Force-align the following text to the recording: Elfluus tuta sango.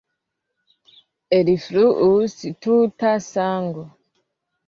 Elfluus 1.39 2.35
tuta 2.61 3.13
sango. 3.27 3.85